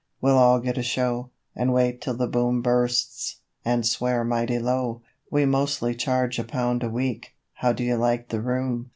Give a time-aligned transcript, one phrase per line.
[0.19, 5.03] we'll all get a show; And wait till the Boom bursts, and swear mighty low.
[5.29, 7.35] 'We mostly charge a pound a week.
[7.53, 8.89] How do you like the room?